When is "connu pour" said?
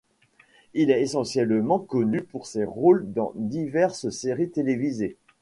1.77-2.47